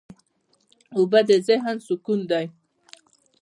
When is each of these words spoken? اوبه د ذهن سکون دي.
اوبه 0.97 1.19
د 1.27 1.31
ذهن 1.47 1.77
سکون 1.87 2.19
دي. 2.29 2.45